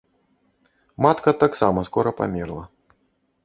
Матка 1.07 1.35
таксама 1.45 1.87
скора 1.91 2.17
памерла. 2.23 2.63